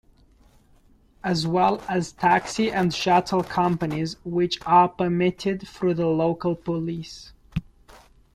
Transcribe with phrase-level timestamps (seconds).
[1.23, 7.33] As well as taxi and shuttle companies which are permitted through the local police.